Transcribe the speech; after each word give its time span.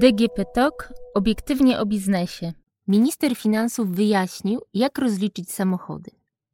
DGP 0.00 0.44
TOK 0.44 0.92
obiektywnie 1.14 1.80
o 1.80 1.86
biznesie. 1.86 2.52
Minister 2.88 3.36
finansów 3.36 3.90
wyjaśnił, 3.90 4.60
jak 4.74 4.98
rozliczyć 4.98 5.52
samochody. 5.52 6.10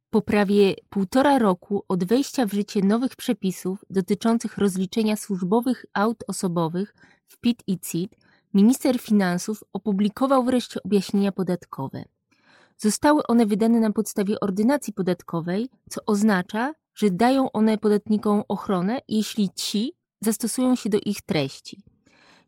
Po 0.09 0.21
prawie 0.21 0.75
półtora 0.89 1.39
roku 1.39 1.83
od 1.87 2.03
wejścia 2.03 2.45
w 2.45 2.53
życie 2.53 2.81
nowych 2.81 3.15
przepisów 3.15 3.85
dotyczących 3.89 4.57
rozliczenia 4.57 5.15
służbowych 5.15 5.85
aut 5.93 6.23
osobowych 6.27 6.95
w 7.27 7.37
PIT 7.37 7.63
i 7.67 7.79
CIT, 7.79 8.15
minister 8.53 8.99
finansów 8.99 9.63
opublikował 9.73 10.43
wreszcie 10.43 10.83
objaśnienia 10.83 11.31
podatkowe. 11.31 12.03
Zostały 12.77 13.23
one 13.27 13.45
wydane 13.45 13.79
na 13.79 13.91
podstawie 13.91 14.39
ordynacji 14.39 14.93
podatkowej, 14.93 15.69
co 15.89 16.01
oznacza, 16.05 16.73
że 16.95 17.11
dają 17.11 17.51
one 17.51 17.77
podatnikom 17.77 18.43
ochronę, 18.47 18.99
jeśli 19.07 19.49
ci 19.55 19.93
zastosują 20.21 20.75
się 20.75 20.89
do 20.89 20.97
ich 21.05 21.21
treści. 21.21 21.83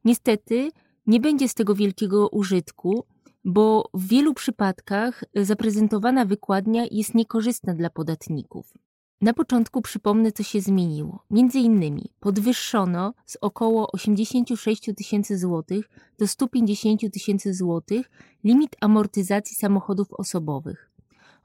Niestety 0.05 0.71
nie 1.07 1.19
będzie 1.19 1.49
z 1.49 1.53
tego 1.53 1.75
wielkiego 1.75 2.29
użytku, 2.29 3.03
bo 3.45 3.89
w 3.93 4.07
wielu 4.07 4.33
przypadkach 4.33 5.23
zaprezentowana 5.35 6.25
wykładnia 6.25 6.83
jest 6.91 7.15
niekorzystna 7.15 7.73
dla 7.73 7.89
podatników. 7.89 8.73
Na 9.21 9.33
początku 9.33 9.81
przypomnę, 9.81 10.31
co 10.31 10.43
się 10.43 10.61
zmieniło. 10.61 11.23
Między 11.31 11.59
innymi 11.59 12.11
podwyższono 12.19 13.13
z 13.25 13.37
około 13.41 13.91
86 13.91 14.89
tysięcy 14.97 15.37
złotych 15.37 15.89
do 16.19 16.27
150 16.27 17.01
tysięcy 17.13 17.53
złotych 17.53 18.09
limit 18.43 18.75
amortyzacji 18.81 19.55
samochodów 19.55 20.13
osobowych. 20.13 20.91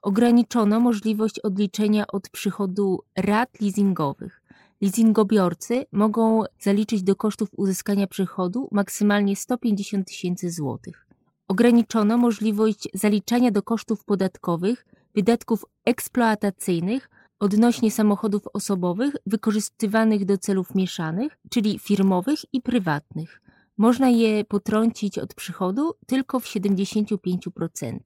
Ograniczono 0.01 0.79
możliwość 0.79 1.39
odliczenia 1.39 2.07
od 2.07 2.29
przychodu 2.29 2.99
rat 3.17 3.61
leasingowych. 3.61 4.42
Leasingobiorcy 4.83 5.85
mogą 5.91 6.43
zaliczyć 6.59 7.03
do 7.03 7.15
kosztów 7.15 7.49
uzyskania 7.57 8.07
przychodu 8.07 8.67
maksymalnie 8.71 9.35
150 9.35 10.07
tysięcy 10.07 10.51
złotych. 10.51 11.07
Ograniczono 11.47 12.17
możliwość 12.17 12.89
zaliczania 12.93 13.51
do 13.51 13.61
kosztów 13.61 14.05
podatkowych 14.05 14.85
wydatków 15.15 15.65
eksploatacyjnych 15.85 17.09
odnośnie 17.39 17.91
samochodów 17.91 18.43
osobowych 18.53 19.15
wykorzystywanych 19.25 20.25
do 20.25 20.37
celów 20.37 20.75
mieszanych, 20.75 21.37
czyli 21.49 21.79
firmowych 21.79 22.39
i 22.53 22.61
prywatnych. 22.61 23.41
Można 23.77 24.09
je 24.09 24.45
potrącić 24.45 25.19
od 25.19 25.33
przychodu 25.33 25.93
tylko 26.07 26.39
w 26.39 26.45
75%. 26.45 27.99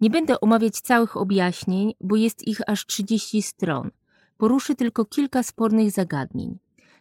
Nie 0.00 0.10
będę 0.10 0.40
omawiać 0.40 0.80
całych 0.80 1.16
objaśnień, 1.16 1.94
bo 2.00 2.16
jest 2.16 2.48
ich 2.48 2.60
aż 2.66 2.86
30 2.86 3.42
stron. 3.42 3.90
Poruszę 4.38 4.74
tylko 4.74 5.04
kilka 5.04 5.42
spornych 5.42 5.90
zagadnień. 5.90 6.58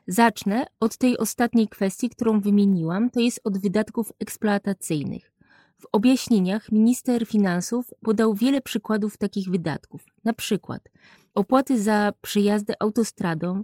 Zacznę 0.08 0.66
od 0.80 0.98
tej 0.98 1.18
ostatniej 1.18 1.68
kwestii, 1.68 2.10
którą 2.10 2.40
wymieniłam, 2.40 3.10
to 3.10 3.20
jest 3.20 3.42
od 3.44 3.58
wydatków 3.58 4.14
eksploatacyjnych. 4.20 5.32
W 5.78 5.86
objaśnieniach 5.92 6.72
minister 6.72 7.26
finansów 7.26 7.94
podał 8.04 8.34
wiele 8.34 8.62
przykładów 8.62 9.18
takich 9.18 9.50
wydatków. 9.50 10.06
Na 10.24 10.34
przykład 10.34 10.90
opłaty 11.36 11.82
za 11.82 12.14
przejazdy 12.22 12.74
autostradą, 12.80 13.64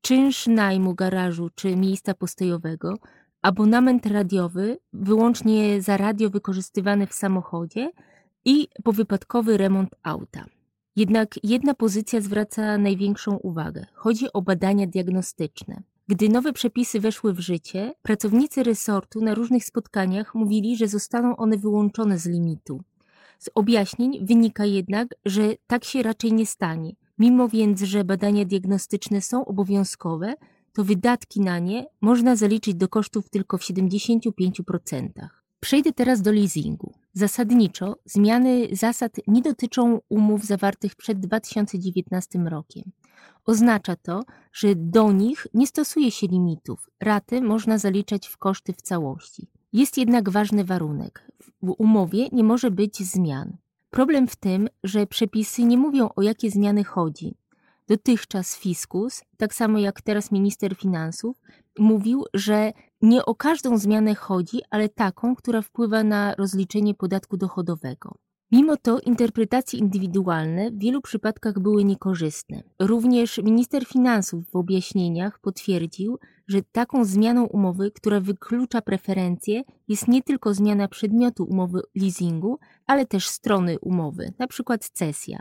czynsz 0.00 0.46
najmu 0.46 0.94
garażu 0.94 1.50
czy 1.54 1.76
miejsca 1.76 2.14
postojowego, 2.14 2.94
abonament 3.42 4.06
radiowy 4.06 4.78
wyłącznie 4.92 5.82
za 5.82 5.96
radio 5.96 6.30
wykorzystywane 6.30 7.06
w 7.06 7.14
samochodzie 7.14 7.90
i 8.44 8.68
powypadkowy 8.84 9.56
remont 9.56 9.94
auta. 10.02 10.44
Jednak 10.96 11.34
jedna 11.42 11.74
pozycja 11.74 12.20
zwraca 12.20 12.78
największą 12.78 13.36
uwagę. 13.36 13.86
Chodzi 13.92 14.32
o 14.32 14.42
badania 14.42 14.86
diagnostyczne. 14.86 15.82
Gdy 16.08 16.28
nowe 16.28 16.52
przepisy 16.52 17.00
weszły 17.00 17.32
w 17.32 17.40
życie, 17.40 17.94
pracownicy 18.02 18.62
resortu 18.62 19.20
na 19.20 19.34
różnych 19.34 19.64
spotkaniach 19.64 20.34
mówili, 20.34 20.76
że 20.76 20.88
zostaną 20.88 21.36
one 21.36 21.58
wyłączone 21.58 22.18
z 22.18 22.26
limitu. 22.26 22.80
Z 23.38 23.50
objaśnień 23.54 24.26
wynika 24.26 24.64
jednak, 24.64 25.08
że 25.24 25.54
tak 25.66 25.84
się 25.84 26.02
raczej 26.02 26.32
nie 26.32 26.46
stanie. 26.46 26.92
Mimo 27.18 27.48
więc, 27.48 27.82
że 27.82 28.04
badania 28.04 28.44
diagnostyczne 28.44 29.20
są 29.20 29.44
obowiązkowe, 29.44 30.34
to 30.72 30.84
wydatki 30.84 31.40
na 31.40 31.58
nie 31.58 31.86
można 32.00 32.36
zaliczyć 32.36 32.74
do 32.74 32.88
kosztów 32.88 33.30
tylko 33.30 33.58
w 33.58 33.62
75%. 33.62 35.08
Przejdę 35.64 35.92
teraz 35.92 36.22
do 36.22 36.32
leasingu. 36.32 36.94
Zasadniczo 37.12 37.96
zmiany 38.04 38.68
zasad 38.72 39.12
nie 39.26 39.42
dotyczą 39.42 40.00
umów 40.08 40.44
zawartych 40.44 40.94
przed 40.94 41.20
2019 41.20 42.38
rokiem. 42.38 42.92
Oznacza 43.44 43.96
to, 43.96 44.24
że 44.52 44.74
do 44.74 45.12
nich 45.12 45.46
nie 45.54 45.66
stosuje 45.66 46.10
się 46.10 46.26
limitów. 46.26 46.90
Raty 47.00 47.40
można 47.40 47.78
zaliczać 47.78 48.28
w 48.28 48.36
koszty 48.36 48.72
w 48.72 48.82
całości. 48.82 49.48
Jest 49.72 49.98
jednak 49.98 50.30
ważny 50.30 50.64
warunek. 50.64 51.30
W 51.62 51.74
umowie 51.78 52.28
nie 52.32 52.44
może 52.44 52.70
być 52.70 52.98
zmian. 52.98 53.56
Problem 53.90 54.28
w 54.28 54.36
tym, 54.36 54.68
że 54.82 55.06
przepisy 55.06 55.64
nie 55.64 55.78
mówią 55.78 56.08
o 56.16 56.22
jakie 56.22 56.50
zmiany 56.50 56.84
chodzi. 56.84 57.34
Dotychczas 57.88 58.56
fiskus, 58.56 59.22
tak 59.36 59.54
samo 59.54 59.78
jak 59.78 60.02
teraz 60.02 60.32
minister 60.32 60.76
finansów, 60.76 61.36
mówił, 61.78 62.24
że 62.34 62.72
nie 63.02 63.24
o 63.24 63.34
każdą 63.34 63.78
zmianę 63.78 64.14
chodzi, 64.14 64.60
ale 64.70 64.88
taką, 64.88 65.36
która 65.36 65.62
wpływa 65.62 66.04
na 66.04 66.34
rozliczenie 66.34 66.94
podatku 66.94 67.36
dochodowego. 67.36 68.14
Mimo 68.52 68.76
to 68.76 69.00
interpretacje 69.00 69.78
indywidualne 69.78 70.70
w 70.70 70.78
wielu 70.78 71.00
przypadkach 71.00 71.58
były 71.58 71.84
niekorzystne. 71.84 72.62
Również 72.78 73.38
minister 73.38 73.86
finansów 73.86 74.50
w 74.50 74.56
objaśnieniach 74.56 75.38
potwierdził, 75.38 76.18
że 76.48 76.62
taką 76.72 77.04
zmianą 77.04 77.44
umowy, 77.44 77.90
która 77.90 78.20
wyklucza 78.20 78.82
preferencje, 78.82 79.62
jest 79.88 80.08
nie 80.08 80.22
tylko 80.22 80.54
zmiana 80.54 80.88
przedmiotu 80.88 81.44
umowy 81.44 81.82
leasingu, 81.94 82.58
ale 82.86 83.06
też 83.06 83.28
strony 83.28 83.78
umowy, 83.78 84.32
np. 84.38 84.78
cesja. 84.92 85.38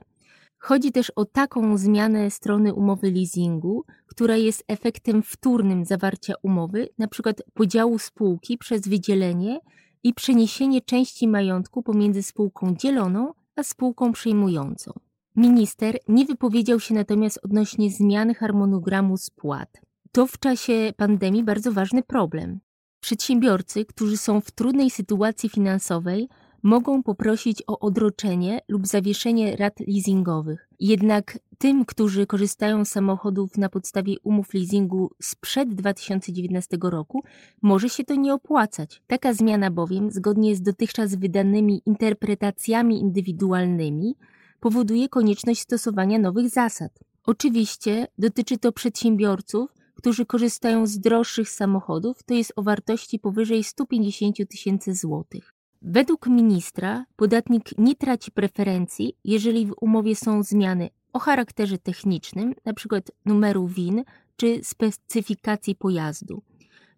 Chodzi 0.66 0.92
też 0.92 1.10
o 1.10 1.26
taką 1.26 1.78
zmianę 1.78 2.32
strony 2.32 2.74
umowy 2.74 3.12
leasingu, 3.12 3.84
która 4.06 4.36
jest 4.36 4.64
efektem 4.68 5.24
wtórnym 5.24 5.86
zawarcia 5.86 6.34
umowy, 6.44 6.90
np. 7.00 7.34
podziału 7.54 8.00
spółki 8.00 8.58
przez 8.58 8.88
wydzielenie 8.88 9.60
i 10.04 10.14
przeniesienie 10.14 10.82
części 10.82 11.28
majątku 11.28 11.84
pomiędzy 11.84 12.24
spółką 12.24 12.76
dzieloną 12.76 13.34
a 13.56 13.64
spółką 13.64 14.12
przejmującą. 14.12 14.92
Minister 15.36 15.98
nie 16.08 16.26
wypowiedział 16.26 16.80
się 16.80 16.94
natomiast 16.94 17.40
odnośnie 17.44 17.92
zmiany 17.92 18.34
harmonogramu 18.34 19.18
spłat. 19.18 19.82
To 20.12 20.28
w 20.28 20.40
czasie 20.40 20.94
pandemii 20.98 21.44
bardzo 21.44 21.72
ważny 21.72 22.04
problem. 22.04 22.60
Przedsiębiorcy, 23.00 23.86
którzy 23.86 24.18
są 24.18 24.42
w 24.42 24.52
trudnej 24.52 24.90
sytuacji 24.90 25.50
finansowej, 25.50 26.30
mogą 26.64 27.04
poprosić 27.04 27.64
o 27.68 27.80
odroczenie 27.80 28.60
lub 28.68 28.88
zawieszenie 28.88 29.56
rat 29.56 29.80
leasingowych. 29.80 30.70
Jednak 30.80 31.40
tym, 31.58 31.86
którzy 31.86 32.28
korzystają 32.28 32.86
z 32.86 32.90
samochodów 32.90 33.58
na 33.58 33.70
podstawie 33.70 34.16
umów 34.24 34.54
leasingu 34.54 35.12
sprzed 35.22 35.76
2019 35.76 36.78
roku, 36.84 37.24
może 37.62 37.90
się 37.90 38.04
to 38.04 38.16
nie 38.16 38.34
opłacać. 38.34 39.02
Taka 39.08 39.34
zmiana 39.34 39.72
bowiem, 39.72 40.12
zgodnie 40.12 40.56
z 40.56 40.62
dotychczas 40.62 41.16
wydanymi 41.16 41.82
interpretacjami 41.86 43.00
indywidualnymi, 43.00 44.16
powoduje 44.60 45.10
konieczność 45.10 45.62
stosowania 45.62 46.20
nowych 46.20 46.50
zasad. 46.50 47.00
Oczywiście 47.26 48.08
dotyczy 48.18 48.58
to 48.58 48.72
przedsiębiorców, 48.72 49.74
którzy 49.96 50.26
korzystają 50.26 50.88
z 50.88 51.00
droższych 51.00 51.50
samochodów, 51.50 52.24
to 52.24 52.34
jest 52.34 52.54
o 52.56 52.64
wartości 52.64 53.20
powyżej 53.20 53.64
150 53.64 54.38
tysięcy 54.50 54.96
złotych. 54.96 55.53
Według 55.86 56.28
ministra 56.28 57.06
podatnik 57.16 57.78
nie 57.78 57.96
traci 57.96 58.32
preferencji, 58.32 59.18
jeżeli 59.24 59.66
w 59.66 59.74
umowie 59.82 60.16
są 60.16 60.44
zmiany 60.44 60.90
o 61.14 61.20
charakterze 61.20 61.78
technicznym, 61.78 62.54
np. 62.66 63.02
numeru 63.26 63.68
WIN 63.68 64.04
czy 64.36 64.60
specyfikacji 64.64 65.76
pojazdu, 65.76 66.42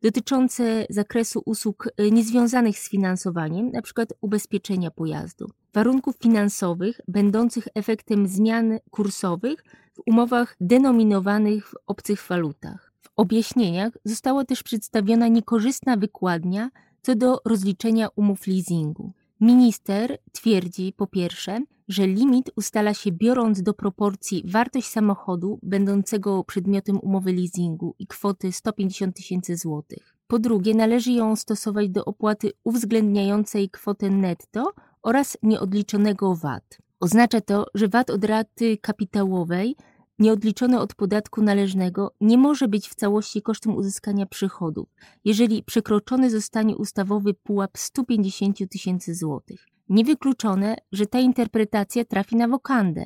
dotyczące 0.01 0.85
zakresu 0.89 1.41
usług 1.45 1.89
e, 1.97 2.11
niezwiązanych 2.11 2.79
z 2.79 2.89
finansowaniem, 2.89 3.67
np. 3.73 4.05
ubezpieczenia 4.21 4.91
pojazdu, 4.91 5.49
warunków 5.73 6.15
finansowych 6.15 7.01
będących 7.07 7.67
efektem 7.75 8.27
zmian 8.27 8.79
kursowych 8.91 9.63
w 9.93 10.01
umowach 10.05 10.55
denominowanych 10.61 11.67
w 11.69 11.73
obcych 11.88 12.27
walutach. 12.29 12.93
W 13.01 13.09
objaśnieniach 13.15 13.93
została 14.03 14.45
też 14.45 14.63
przedstawiona 14.63 15.27
niekorzystna 15.27 15.97
wykładnia 15.97 16.69
co 17.05 17.15
do 17.15 17.41
rozliczenia 17.45 18.07
umów 18.15 18.47
leasingu. 18.47 19.11
Minister 19.41 20.17
twierdzi 20.31 20.93
po 20.97 21.07
pierwsze, 21.07 21.59
że 21.87 22.07
limit 22.07 22.51
ustala 22.55 22.93
się 22.93 23.11
biorąc 23.11 23.61
do 23.61 23.73
proporcji 23.73 24.43
wartość 24.45 24.87
samochodu 24.87 25.59
będącego 25.63 26.43
przedmiotem 26.43 26.99
umowy 26.99 27.33
leasingu 27.33 27.95
i 27.99 28.07
kwoty 28.07 28.51
150 28.51 29.15
tysięcy 29.15 29.57
złotych. 29.57 30.15
Po 30.27 30.39
drugie, 30.39 30.73
należy 30.73 31.11
ją 31.11 31.35
stosować 31.35 31.89
do 31.89 32.05
opłaty 32.05 32.51
uwzględniającej 32.63 33.69
kwotę 33.69 34.09
netto 34.09 34.73
oraz 35.03 35.37
nieodliczonego 35.43 36.35
VAT. 36.35 36.77
Oznacza 36.99 37.41
to, 37.41 37.65
że 37.73 37.87
VAT 37.87 38.09
od 38.09 38.23
raty 38.23 38.77
kapitałowej 38.77 39.75
nieodliczone 40.19 40.79
od 40.79 40.95
podatku 40.95 41.41
należnego 41.41 42.12
nie 42.21 42.38
może 42.38 42.67
być 42.67 42.89
w 42.89 42.95
całości 42.95 43.41
kosztem 43.41 43.75
uzyskania 43.75 44.25
przychodów, 44.25 44.89
jeżeli 45.25 45.63
przekroczony 45.63 46.29
zostanie 46.29 46.77
ustawowy 46.77 47.33
pułap 47.33 47.77
150 47.77 48.57
tysięcy 48.69 49.15
złotych. 49.15 49.67
Niewykluczone, 49.89 50.75
że 50.91 51.06
ta 51.06 51.19
interpretacja 51.19 52.06
trafi 52.06 52.35
na 52.35 52.47
wokandę. 52.47 53.06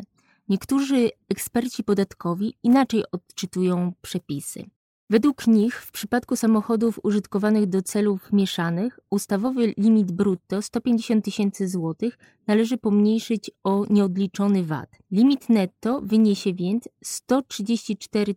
Niektórzy 0.50 1.10
eksperci 1.30 1.84
podatkowi 1.84 2.56
inaczej 2.64 3.04
odczytują 3.12 3.94
przepisy. 4.02 4.70
Według 5.10 5.48
nich 5.48 5.82
w 5.82 5.92
przypadku 5.92 6.36
samochodów 6.36 7.00
użytkowanych 7.04 7.66
do 7.66 7.82
celów 7.82 8.34
mieszanych 8.34 9.00
ustawowy 9.10 9.74
limit 9.78 10.12
brutto 10.12 10.62
150 10.62 11.26
tysięcy 11.26 11.68
złotych 11.68 12.18
należy 12.50 12.78
pomniejszyć 12.78 13.52
o 13.64 13.86
nieodliczony 13.90 14.64
VAT. 14.64 14.90
Limit 15.12 15.50
netto 15.50 16.02
wyniesie 16.02 16.54
więc 16.54 16.90
134 17.04 18.36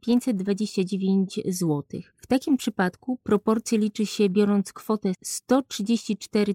529 0.00 1.40
złotych. 1.48 2.14
W 2.16 2.26
takim 2.26 2.56
przypadku 2.56 3.18
proporcje 3.22 3.78
liczy 3.78 4.06
się 4.06 4.28
biorąc 4.28 4.72
kwotę 4.72 5.12
134 5.24 6.54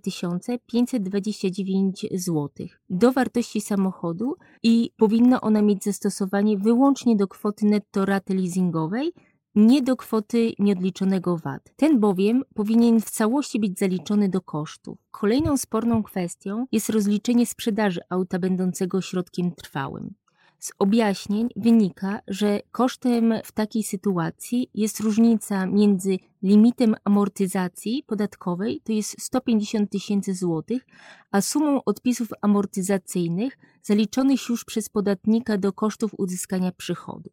529 0.65 2.05
złotych 2.11 2.81
do 2.89 3.11
wartości 3.11 3.61
samochodu 3.61 4.35
i 4.63 4.91
powinna 4.97 5.41
ona 5.41 5.61
mieć 5.61 5.83
zastosowanie 5.83 6.57
wyłącznie 6.57 7.15
do 7.15 7.27
kwoty 7.27 7.65
netto 7.65 8.05
raty 8.05 8.33
leasingowej, 8.33 9.13
nie 9.55 9.81
do 9.81 9.95
kwoty 9.95 10.53
nieodliczonego 10.59 11.37
VAT. 11.37 11.73
Ten 11.75 11.99
bowiem 11.99 12.43
powinien 12.55 13.01
w 13.01 13.09
całości 13.09 13.59
być 13.59 13.79
zaliczony 13.79 14.29
do 14.29 14.41
kosztów. 14.41 14.97
Kolejną 15.11 15.57
sporną 15.57 16.03
kwestią 16.03 16.65
jest 16.71 16.89
rozliczenie 16.89 17.45
sprzedaży 17.45 18.01
auta 18.09 18.39
będącego 18.39 19.01
środkiem 19.01 19.51
trwałym. 19.51 20.13
Z 20.59 20.71
objaśnień 20.79 21.49
wynika, 21.55 22.19
że 22.27 22.59
kosztem 22.71 23.33
w 23.43 23.51
takiej 23.51 23.83
sytuacji 23.83 24.69
jest 24.73 24.99
różnica 24.99 25.65
między 25.65 26.19
limitem 26.43 26.95
amortyzacji 27.03 28.03
podatkowej, 28.07 28.81
to 28.83 28.91
jest 28.91 29.21
150 29.21 29.91
tysięcy 29.91 30.33
złotych, 30.33 30.85
a 31.31 31.41
sumą 31.41 31.83
odpisów 31.83 32.27
amortyzacyjnych 32.41 33.57
zaliczonych 33.81 34.49
już 34.49 34.65
przez 34.65 34.89
podatnika 34.89 35.57
do 35.57 35.73
kosztów 35.73 36.11
uzyskania 36.17 36.71
przychodu. 36.71 37.29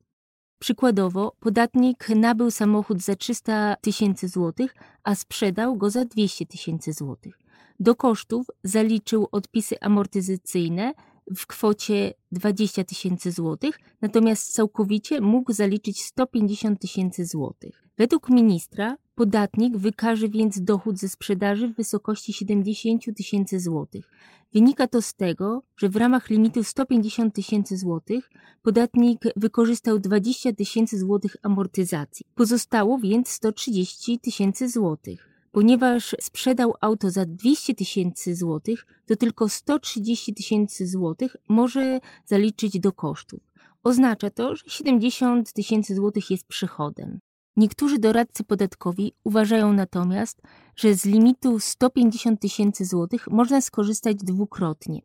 Przykładowo, 0.60 1.36
podatnik 1.40 2.08
nabył 2.08 2.50
samochód 2.50 3.02
za 3.02 3.16
300 3.16 3.76
tysięcy 3.76 4.28
złotych, 4.28 4.74
a 5.04 5.14
sprzedał 5.14 5.76
go 5.76 5.90
za 5.90 6.04
200 6.04 6.46
tysięcy 6.46 6.92
złotych. 6.92 7.38
Do 7.80 7.94
kosztów 7.94 8.46
zaliczył 8.64 9.28
odpisy 9.32 9.80
amortyzacyjne 9.80 10.94
w 11.36 11.46
kwocie 11.46 12.14
20 12.32 12.84
tysięcy 12.84 13.32
złotych, 13.32 13.78
natomiast 14.02 14.52
całkowicie 14.52 15.20
mógł 15.20 15.52
zaliczyć 15.52 16.02
150 16.02 16.80
tysięcy 16.80 17.26
złotych. 17.26 17.88
Według 17.98 18.28
ministra 18.28 18.96
podatnik 19.20 19.76
wykaże 19.76 20.28
więc 20.28 20.60
dochód 20.62 20.98
ze 20.98 21.08
sprzedaży 21.08 21.68
w 21.68 21.76
wysokości 21.76 22.32
70 22.32 23.04
tysięcy 23.16 23.60
złotych. 23.60 24.10
Wynika 24.52 24.86
to 24.88 25.02
z 25.02 25.14
tego, 25.14 25.62
że 25.76 25.88
w 25.88 25.96
ramach 25.96 26.30
limitu 26.30 26.64
150 26.64 27.34
tysięcy 27.34 27.76
złotych 27.76 28.30
podatnik 28.62 29.22
wykorzystał 29.36 29.98
20 29.98 30.52
tysięcy 30.52 30.98
złotych 30.98 31.36
amortyzacji. 31.42 32.26
Pozostało 32.34 32.98
więc 32.98 33.28
130 33.28 34.18
tysięcy 34.18 34.68
złotych. 34.68 35.28
Ponieważ 35.52 36.16
sprzedał 36.20 36.74
auto 36.80 37.10
za 37.10 37.26
200 37.26 37.74
tysięcy 37.74 38.36
złotych, 38.36 38.86
to 39.06 39.16
tylko 39.16 39.48
130 39.48 40.34
tysięcy 40.34 40.86
złotych 40.86 41.36
może 41.48 42.00
zaliczyć 42.26 42.80
do 42.80 42.92
kosztów. 42.92 43.40
Oznacza 43.82 44.30
to, 44.30 44.56
że 44.56 44.62
70 44.66 45.52
tysięcy 45.52 45.94
złotych 45.94 46.30
jest 46.30 46.46
przychodem. 46.46 47.20
Niektórzy 47.60 47.98
doradcy 47.98 48.44
podatkowi 48.44 49.12
uważają 49.24 49.72
natomiast, 49.72 50.42
że 50.76 50.94
z 50.94 51.04
limitu 51.04 51.58
150 51.58 52.40
tysięcy 52.40 52.84
złotych 52.84 53.28
można 53.28 53.60
skorzystać 53.60 54.16
dwukrotnie. 54.16 55.02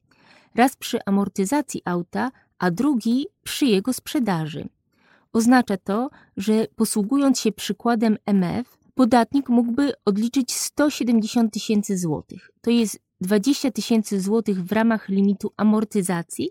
Raz 0.56 0.76
przy 0.76 1.00
amortyzacji 1.06 1.82
auta, 1.86 2.32
a 2.60 2.72
drugi 2.72 3.26
przy 3.44 3.66
jego 3.66 3.94
sprzedaży. 3.94 4.70
Oznacza 5.34 5.78
to, 5.78 6.10
że 6.38 6.68
posługując 6.76 7.40
się 7.40 7.52
przykładem 7.52 8.18
MF, 8.26 8.78
podatnik 8.94 9.50
mógłby 9.50 9.94
odliczyć 10.06 10.54
170 10.54 11.54
tysięcy 11.54 11.98
złotych. 11.98 12.52
To 12.62 12.72
jest 12.72 13.00
20 13.22 13.72
tysięcy 13.72 14.22
złotych 14.22 14.64
w 14.64 14.72
ramach 14.72 15.10
limitu 15.10 15.52
amortyzacji 15.58 16.50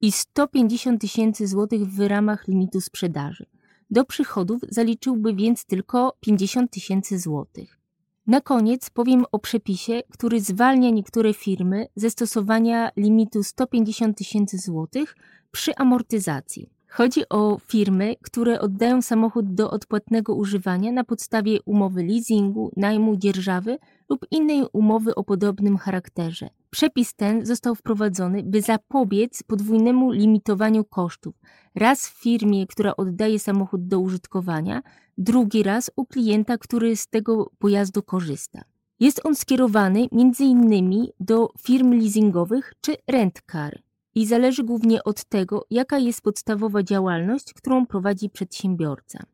i 0.00 0.12
150 0.12 1.00
tysięcy 1.00 1.46
złotych 1.46 1.86
w 1.86 2.00
ramach 2.08 2.48
limitu 2.48 2.80
sprzedaży. 2.80 3.51
Do 3.92 4.04
przychodów 4.04 4.60
zaliczyłby 4.68 5.34
więc 5.34 5.64
tylko 5.64 6.16
50 6.20 6.70
tysięcy 6.70 7.18
złotych. 7.18 7.80
Na 8.26 8.40
koniec 8.40 8.90
powiem 8.90 9.24
o 9.32 9.38
przepisie, 9.38 10.02
który 10.10 10.40
zwalnia 10.40 10.90
niektóre 10.90 11.34
firmy 11.34 11.86
ze 11.96 12.10
stosowania 12.10 12.90
limitu 12.96 13.42
150 13.42 14.18
tysięcy 14.18 14.58
złotych 14.58 15.16
przy 15.50 15.74
amortyzacji. 15.76 16.70
Chodzi 16.88 17.28
o 17.28 17.58
firmy, 17.66 18.16
które 18.22 18.60
oddają 18.60 19.02
samochód 19.02 19.54
do 19.54 19.70
odpłatnego 19.70 20.34
używania 20.34 20.92
na 20.92 21.04
podstawie 21.04 21.58
umowy 21.64 22.04
leasingu, 22.04 22.72
najmu, 22.76 23.16
dzierżawy 23.16 23.78
lub 24.12 24.26
innej 24.30 24.64
umowy 24.72 25.14
o 25.14 25.24
podobnym 25.24 25.78
charakterze. 25.78 26.48
Przepis 26.70 27.14
ten 27.14 27.46
został 27.46 27.74
wprowadzony, 27.74 28.42
by 28.42 28.62
zapobiec 28.62 29.42
podwójnemu 29.42 30.10
limitowaniu 30.10 30.84
kosztów. 30.84 31.34
Raz 31.74 32.08
w 32.08 32.22
firmie, 32.22 32.66
która 32.66 32.96
oddaje 32.96 33.38
samochód 33.38 33.88
do 33.88 34.00
użytkowania, 34.00 34.82
drugi 35.18 35.62
raz 35.62 35.90
u 35.96 36.06
klienta, 36.06 36.58
który 36.58 36.96
z 36.96 37.06
tego 37.06 37.50
pojazdu 37.58 38.02
korzysta. 38.02 38.64
Jest 39.00 39.20
on 39.26 39.34
skierowany 39.34 40.08
m.in. 40.12 41.06
do 41.20 41.48
firm 41.58 41.92
leasingowych 41.92 42.74
czy 42.80 42.96
rent-car 43.10 43.78
i 44.14 44.26
zależy 44.26 44.64
głównie 44.64 45.04
od 45.04 45.24
tego, 45.24 45.66
jaka 45.70 45.98
jest 45.98 46.22
podstawowa 46.22 46.82
działalność, 46.82 47.54
którą 47.54 47.86
prowadzi 47.86 48.30
przedsiębiorca. 48.30 49.24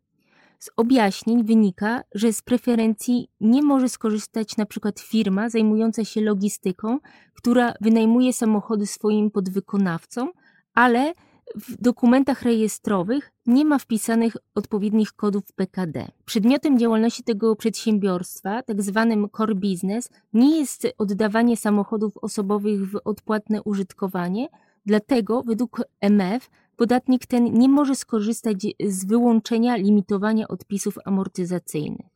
Z 0.58 0.70
objaśnień 0.76 1.44
wynika, 1.44 2.02
że 2.14 2.32
z 2.32 2.42
preferencji 2.42 3.28
nie 3.40 3.62
może 3.62 3.88
skorzystać 3.88 4.54
np. 4.58 4.92
firma 5.00 5.48
zajmująca 5.48 6.04
się 6.04 6.20
logistyką, 6.20 6.98
która 7.34 7.74
wynajmuje 7.80 8.32
samochody 8.32 8.86
swoim 8.86 9.30
podwykonawcom, 9.30 10.32
ale 10.74 11.12
w 11.54 11.82
dokumentach 11.82 12.42
rejestrowych 12.42 13.32
nie 13.46 13.64
ma 13.64 13.78
wpisanych 13.78 14.36
odpowiednich 14.54 15.12
kodów 15.12 15.42
PKD. 15.56 16.08
Przedmiotem 16.24 16.78
działalności 16.78 17.22
tego 17.22 17.56
przedsiębiorstwa, 17.56 18.62
tak 18.62 18.82
zwanym 18.82 19.28
core 19.36 19.54
business, 19.54 20.10
nie 20.32 20.58
jest 20.58 20.86
oddawanie 20.98 21.56
samochodów 21.56 22.16
osobowych 22.16 22.90
w 22.90 23.00
odpłatne 23.04 23.62
użytkowanie, 23.62 24.48
dlatego 24.86 25.42
według 25.42 25.82
MF 26.00 26.50
podatnik 26.78 27.26
ten 27.26 27.44
nie 27.58 27.68
może 27.68 27.94
skorzystać 27.94 28.66
z 28.86 29.04
wyłączenia 29.04 29.76
limitowania 29.76 30.48
odpisów 30.48 30.98
amortyzacyjnych. 31.04 32.06